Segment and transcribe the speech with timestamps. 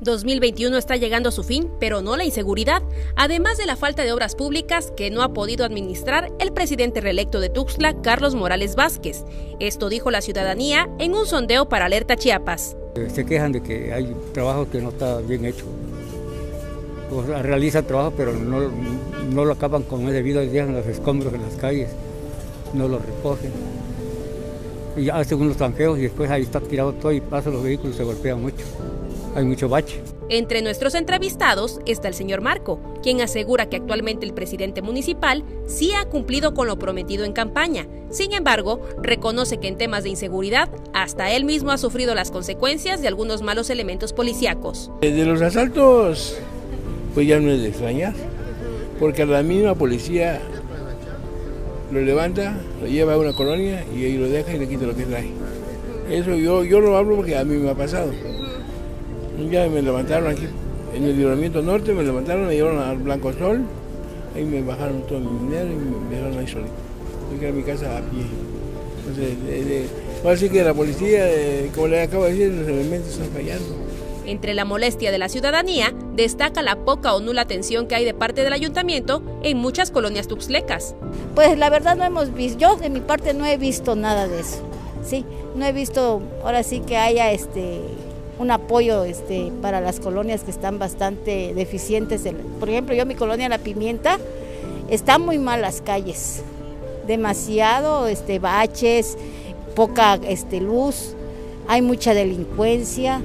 [0.00, 2.82] 2021 está llegando a su fin, pero no la inseguridad,
[3.16, 7.38] además de la falta de obras públicas que no ha podido administrar el presidente reelecto
[7.38, 9.24] de Tuxtla, Carlos Morales Vázquez.
[9.58, 12.76] Esto dijo la ciudadanía en un sondeo para Alerta Chiapas.
[13.12, 15.66] Se quejan de que hay trabajo que no está bien hecho.
[17.12, 21.42] O sea, realizan trabajo, pero no, lo acaban con el debido, dejan los escombros en
[21.42, 21.90] las calles,
[22.72, 23.52] no lo recogen.
[24.96, 27.98] Y hacen unos tanqueos y después ahí está tirado todo y pasan los vehículos y
[27.98, 28.64] se golpean mucho
[29.34, 30.00] hay mucho bache.
[30.28, 35.92] Entre nuestros entrevistados está el señor Marco, quien asegura que actualmente el presidente municipal sí
[35.92, 37.86] ha cumplido con lo prometido en campaña.
[38.10, 43.02] Sin embargo, reconoce que en temas de inseguridad, hasta él mismo ha sufrido las consecuencias
[43.02, 44.90] de algunos malos elementos policíacos.
[45.00, 46.36] De los asaltos,
[47.14, 48.14] pues ya no es de extrañar,
[48.98, 50.40] porque la misma policía
[51.90, 54.94] lo levanta, lo lleva a una colonia y ahí lo deja y le quita lo
[54.94, 55.30] que trae.
[56.08, 58.12] Eso yo, yo lo hablo porque a mí me ha pasado.
[59.40, 60.46] Un día me levantaron aquí
[60.94, 63.62] en el libramiento norte, me levantaron, me llevaron al Blanco Sol,
[64.36, 66.72] ahí me bajaron todo mi dinero y me dejaron ahí solito.
[67.40, 68.24] Yo a mi casa a pie.
[68.98, 69.88] Entonces, de, de,
[70.30, 73.76] decir que la policía, eh, como le acabo de decir, los elementos están fallando.
[74.26, 78.12] Entre la molestia de la ciudadanía, destaca la poca o nula atención que hay de
[78.12, 80.94] parte del ayuntamiento en muchas colonias tuxlecas.
[81.34, 84.40] Pues la verdad no hemos visto, yo de mi parte no he visto nada de
[84.40, 84.58] eso.
[85.02, 85.24] Sí,
[85.56, 87.80] no he visto ahora sí que haya este
[88.40, 92.22] un apoyo este, para las colonias que están bastante deficientes.
[92.58, 94.18] Por ejemplo, yo mi colonia La Pimienta,
[94.88, 96.42] está muy mal las calles,
[97.06, 99.18] demasiado este, baches,
[99.76, 101.14] poca este, luz,
[101.68, 103.20] hay mucha delincuencia,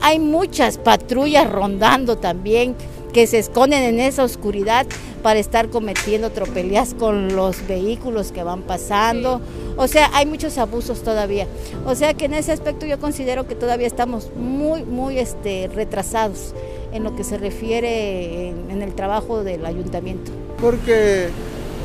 [0.00, 2.74] hay muchas patrullas rondando también
[3.12, 4.86] que se esconden en esa oscuridad
[5.22, 9.42] para estar cometiendo tropelías con los vehículos que van pasando.
[9.78, 11.46] O sea, hay muchos abusos todavía.
[11.86, 16.52] O sea que en ese aspecto yo considero que todavía estamos muy, muy este, retrasados
[16.92, 20.32] en lo que se refiere en, el trabajo del ayuntamiento.
[20.60, 21.28] Porque,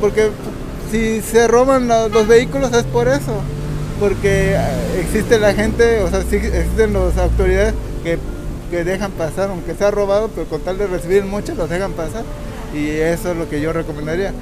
[0.02, 0.32] porque
[0.90, 3.36] si se roban los vehículos es por eso,
[4.00, 4.58] porque
[5.00, 8.18] existe la gente, o sea, existen las autoridades que,
[8.72, 12.24] que dejan pasar, aunque sea robado, pero con tal de recibir muchos los dejan pasar
[12.74, 14.34] y eso es lo que yo recomendaría.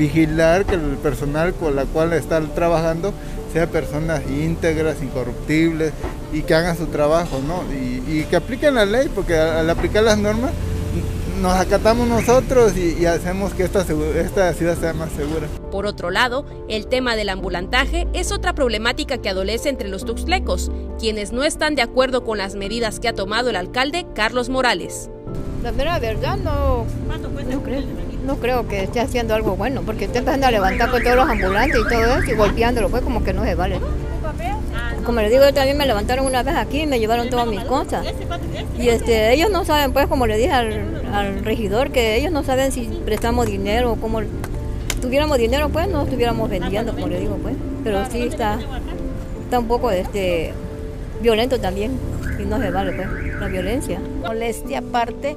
[0.00, 3.12] Vigilar que el personal con la cual están trabajando
[3.52, 5.92] sea personas íntegras, incorruptibles
[6.32, 7.62] y que hagan su trabajo, ¿no?
[7.70, 10.52] Y, que apliquen la ley, porque al, aplicar las normas
[11.42, 13.84] nos acatamos nosotros y, hacemos que esta,
[14.16, 15.46] esta ciudad sea más segura.
[15.70, 20.72] Por otro lado, el tema del ambulantaje es otra problemática que adolece entre los tuxtlecos,
[20.98, 25.10] quienes no están de acuerdo con las medidas que ha tomado el alcalde Carlos Morales.
[25.62, 26.86] La verdad no,
[27.50, 27.82] no creo,
[28.24, 31.28] no creo que esté haciendo algo bueno, porque usted empezando a levantar con todos los
[31.28, 33.80] ambulantes y todo eso y golpeándolo, pues como que no se vale.
[35.04, 37.64] Como le digo, yo también me levantaron una vez aquí y me llevaron todas mis
[37.64, 38.06] cosas.
[38.78, 42.70] Y este, ellos no saben, pues, como le dije al, regidor, que ellos no saben
[42.70, 44.20] si prestamos dinero o cómo
[45.00, 47.56] tuviéramos dinero, pues no estuviéramos vendiendo, como le digo, pues.
[47.82, 48.58] Pero sí está,
[49.42, 50.52] está un poco este,
[51.22, 51.92] violento también
[52.38, 53.08] y no se vale, pues,
[53.40, 54.00] la violencia.
[54.22, 55.36] Molestia aparte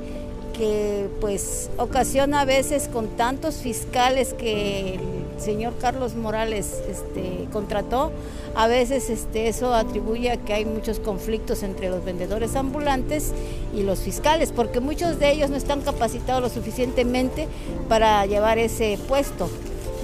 [0.53, 8.11] que pues ocasiona a veces con tantos fiscales que el señor Carlos Morales este, contrató,
[8.55, 13.33] a veces este, eso atribuye a que hay muchos conflictos entre los vendedores ambulantes
[13.75, 17.47] y los fiscales, porque muchos de ellos no están capacitados lo suficientemente
[17.89, 19.49] para llevar ese puesto,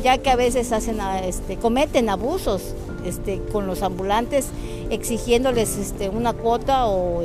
[0.01, 2.73] ya que a veces hacen, este, cometen abusos
[3.05, 4.47] este, con los ambulantes
[4.89, 7.21] exigiéndoles este, una cuota o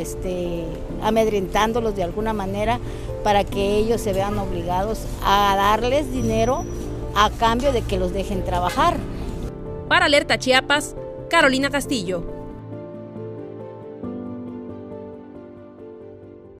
[1.03, 2.79] amedrentándolos de alguna manera
[3.23, 6.65] para que ellos se vean obligados a darles dinero
[7.17, 8.99] a cambio de que los dejen trabajar.
[9.89, 10.95] Para Alerta Chiapas,
[11.31, 12.44] Carolina Castillo.